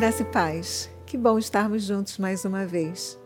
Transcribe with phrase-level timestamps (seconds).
[0.00, 0.90] Graça e paz.
[1.04, 3.20] Que bom estarmos juntos mais uma vez.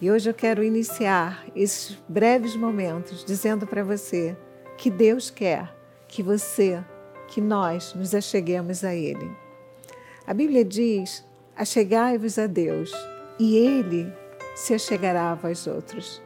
[0.00, 4.36] E hoje eu quero iniciar esses breves momentos dizendo para você
[4.76, 5.72] que Deus quer
[6.08, 6.84] que você,
[7.28, 9.30] que nós nos acheguemos a Ele.
[10.26, 11.24] A Bíblia diz:
[11.56, 12.90] Achegai-vos a Deus,
[13.38, 14.12] e Ele
[14.56, 16.20] se achegará a vós outros.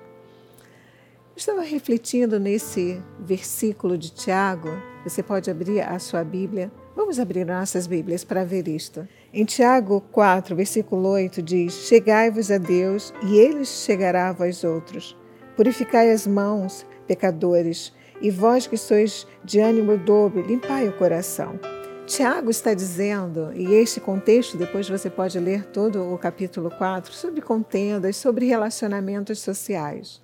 [1.37, 4.71] Estava refletindo nesse versículo de Tiago.
[5.03, 6.73] Você pode abrir a sua Bíblia.
[6.97, 9.07] Vamos abrir nossas Bíblias para ver isto.
[9.33, 15.17] Em Tiago 4, versículo 8 diz: Chegai-vos a Deus, e ele chegará a vós outros.
[15.57, 21.59] Purificai as mãos, pecadores, e vós que sois de ânimo dobre, limpai o coração.
[22.07, 27.41] Tiago está dizendo, e este contexto, depois você pode ler todo o capítulo 4, sobre
[27.41, 30.23] contendas, sobre relacionamentos sociais.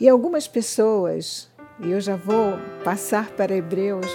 [0.00, 4.10] E algumas pessoas, e eu já vou passar para Hebreus,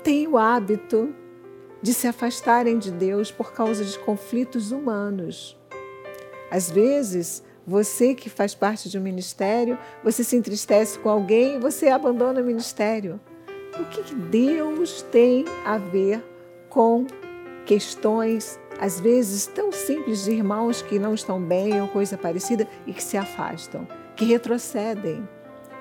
[0.00, 1.14] têm o hábito
[1.82, 5.56] de se afastarem de Deus por causa de conflitos humanos.
[6.50, 11.58] Às vezes, você que faz parte de um ministério, você se entristece com alguém e
[11.58, 13.20] você abandona o ministério.
[13.78, 16.22] O que Deus tem a ver
[16.68, 17.06] com
[17.64, 22.92] questões, às vezes tão simples, de irmãos que não estão bem ou coisa parecida e
[22.92, 25.26] que se afastam, que retrocedem?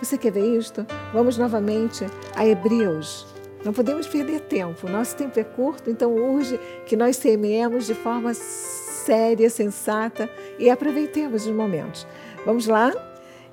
[0.01, 0.85] Você quer ver isto?
[1.11, 4.89] Vamos novamente a Hebreus não podemos perder tempo.
[4.89, 11.45] Nosso tempo é curto, então urge que nós semeemos de forma séria, sensata e aproveitemos
[11.45, 12.07] os momentos.
[12.45, 12.93] Vamos lá?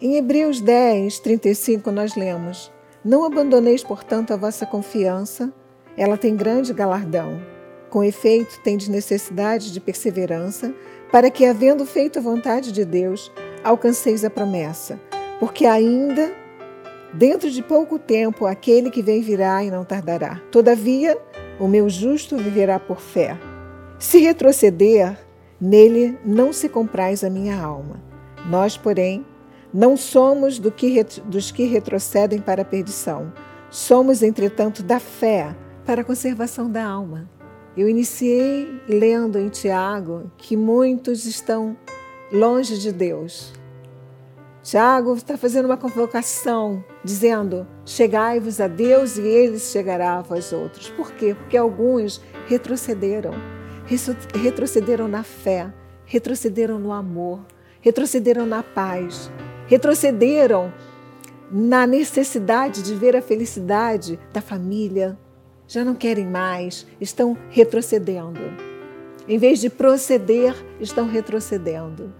[0.00, 2.70] Em Hebreus 10, 35, nós lemos:
[3.04, 5.52] Não abandoneis, portanto, a vossa confiança,
[5.96, 7.40] ela tem grande galardão.
[7.88, 10.74] Com efeito, tendes necessidade de perseverança,
[11.10, 13.32] para que, havendo feito a vontade de Deus,
[13.64, 15.00] alcanceis a promessa.
[15.40, 16.32] Porque ainda
[17.16, 20.38] Dentro de pouco tempo, aquele que vem virá e não tardará.
[20.52, 21.16] Todavia,
[21.58, 23.38] o meu justo viverá por fé.
[23.98, 25.18] Se retroceder,
[25.58, 28.02] nele não se compraz a minha alma.
[28.50, 29.24] Nós, porém,
[29.72, 33.32] não somos do que, dos que retrocedem para a perdição.
[33.70, 37.30] Somos, entretanto, da fé para a conservação da alma.
[37.74, 41.78] Eu iniciei lendo em Tiago que muitos estão
[42.30, 43.54] longe de Deus,
[44.66, 50.90] Tiago está fazendo uma convocação, dizendo: Chegai-vos a Deus e ele chegará a vós outros.
[50.90, 51.36] Por quê?
[51.36, 53.32] Porque alguns retrocederam.
[54.34, 55.72] Retrocederam na fé,
[56.04, 57.46] retrocederam no amor,
[57.80, 59.30] retrocederam na paz,
[59.68, 60.74] retrocederam
[61.48, 65.16] na necessidade de ver a felicidade da família.
[65.68, 68.40] Já não querem mais, estão retrocedendo.
[69.28, 72.12] Em vez de proceder, estão retrocedendo.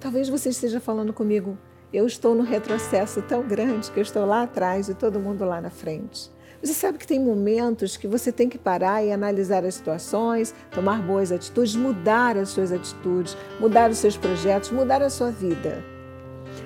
[0.00, 1.56] Talvez você esteja falando comigo,
[1.92, 5.60] eu estou no retrocesso tão grande que eu estou lá atrás e todo mundo lá
[5.60, 6.30] na frente.
[6.62, 11.02] Você sabe que tem momentos que você tem que parar e analisar as situações, tomar
[11.02, 15.84] boas atitudes, mudar as suas atitudes, mudar os seus projetos, mudar a sua vida.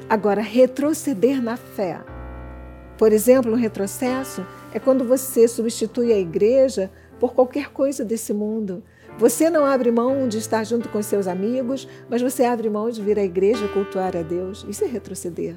[0.09, 1.99] Agora, retroceder na fé.
[2.99, 8.83] Por exemplo, um retrocesso é quando você substitui a igreja por qualquer coisa desse mundo.
[9.19, 13.01] Você não abre mão de estar junto com seus amigos, mas você abre mão de
[13.01, 14.67] vir à igreja cultuar a Deus.
[14.69, 15.57] Isso é retroceder.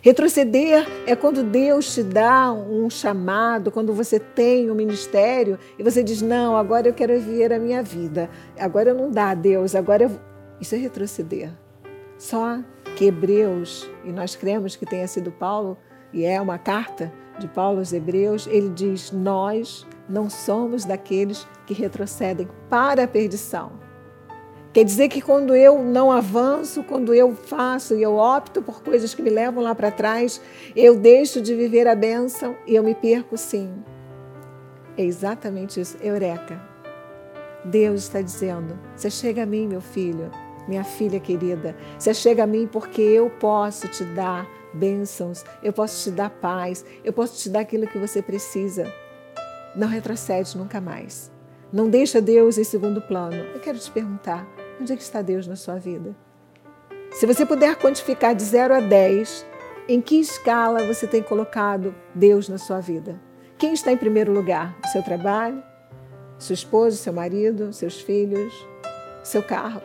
[0.00, 6.04] Retroceder é quando Deus te dá um chamado, quando você tem um ministério e você
[6.04, 8.30] diz: Não, agora eu quero viver a minha vida.
[8.56, 10.10] Agora não dá a Deus, agora eu...
[10.60, 11.50] Isso é retroceder.
[12.16, 12.60] Só
[12.94, 15.76] que Hebreus, e nós cremos que tenha sido Paulo,
[16.12, 21.74] e é uma carta de Paulo aos Hebreus, ele diz: Nós não somos daqueles que
[21.74, 23.84] retrocedem para a perdição.
[24.72, 29.14] Quer dizer que quando eu não avanço, quando eu faço e eu opto por coisas
[29.14, 30.40] que me levam lá para trás,
[30.74, 33.72] eu deixo de viver a bênção e eu me perco sim.
[34.96, 36.60] É exatamente isso, Eureka.
[37.64, 40.28] Deus está dizendo: você chega a mim, meu filho,
[40.66, 44.44] minha filha querida, você chega a mim porque eu posso te dar
[44.74, 48.92] bênçãos, eu posso te dar paz, eu posso te dar aquilo que você precisa.
[49.76, 51.32] Não retrocede nunca mais.
[51.72, 53.36] Não deixa Deus em segundo plano.
[53.36, 54.46] Eu quero te perguntar,
[54.80, 56.14] onde é que está Deus na sua vida?
[57.10, 59.44] Se você puder quantificar de 0 a 10,
[59.88, 63.20] em que escala você tem colocado Deus na sua vida?
[63.58, 64.76] Quem está em primeiro lugar?
[64.84, 65.62] O seu trabalho?
[66.38, 68.54] Sua esposa, seu marido, seus filhos,
[69.22, 69.82] seu carro,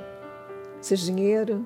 [0.82, 1.66] seu dinheiro,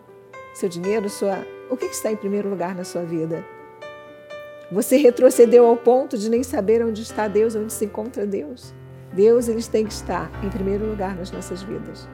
[0.53, 1.45] seu dinheiro, sua.
[1.69, 3.43] O que está em primeiro lugar na sua vida?
[4.73, 8.73] Você retrocedeu ao ponto de nem saber onde está Deus, onde se encontra Deus.
[9.13, 12.09] Deus, eles têm que estar em primeiro lugar nas nossas vidas.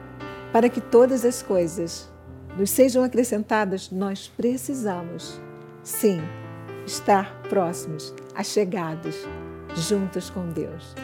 [0.52, 2.10] Para que todas as coisas
[2.58, 5.40] nos sejam acrescentadas, nós precisamos,
[5.82, 6.20] sim,
[6.86, 9.16] estar próximos, achegados,
[9.74, 10.94] juntos com Deus.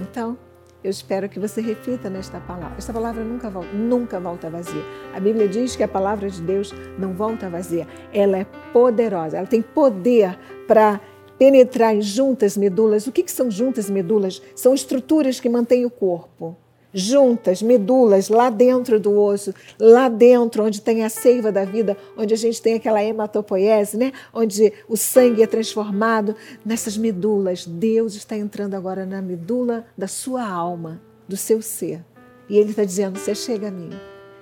[0.00, 0.38] Então,
[0.84, 2.76] Eu espero que você reflita nesta palavra.
[2.76, 4.82] Esta palavra nunca volta, nunca volta vazia.
[5.14, 7.88] A Bíblia diz que a palavra de Deus não volta vazia.
[8.12, 10.38] Ela é poderosa, ela tem poder
[10.68, 11.00] para
[11.38, 13.06] penetrar em juntas medulas.
[13.06, 14.42] O que, que são juntas medulas?
[14.54, 16.54] São estruturas que mantêm o corpo
[16.94, 22.32] juntas, medulas, lá dentro do osso, lá dentro, onde tem a seiva da vida, onde
[22.32, 24.12] a gente tem aquela hematopoiese, né?
[24.32, 27.66] onde o sangue é transformado nessas medulas.
[27.66, 32.04] Deus está entrando agora na medula da sua alma, do seu ser.
[32.48, 33.90] E Ele está dizendo: Você chega a mim,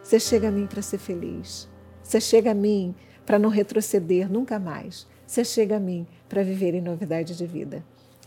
[0.03, 1.69] você chega a mim para ser feliz,
[2.03, 2.95] você chega a mim
[3.25, 7.85] para não retroceder nunca mais, você chega a mim para viver em novidade de vida.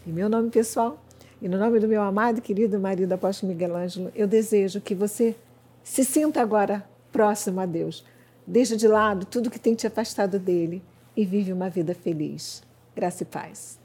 [0.08, 1.05] E meu nome pessoal
[1.42, 4.96] e no nome do meu amado e querido marido apóstolo Miguel Ângelo, eu desejo que
[4.96, 5.36] você
[5.84, 8.06] se sinta agora próximo a Deus.
[8.48, 10.82] Deixa de lado tudo que tem te afastado dele
[11.16, 12.64] e vive uma vida feliz.
[12.96, 13.85] Graça e paz.